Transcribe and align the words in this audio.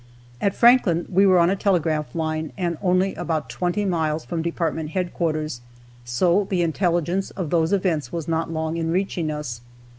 At 0.41 0.55
Franklin 0.55 1.05
we 1.09 1.27
were 1.27 1.37
on 1.37 1.51
a 1.51 1.55
telegraph 1.55 2.15
line, 2.15 2.53
and 2.57 2.75
only 2.81 3.13
about 3.13 3.51
twenty 3.51 3.85
miles 3.85 4.25
from 4.25 4.41
department 4.41 4.89
headquarters, 4.97 5.61
so 6.05 6.47
the 6.49 6.63
intelligence 6.63 7.29
of 7.29 7.51
those 7.51 7.71
events 7.71 8.11
was 8.11 8.27
not 8.27 8.51
long 8.51 8.77
in 8.77 8.89
reaching 8.89 9.29
us. 9.29 9.61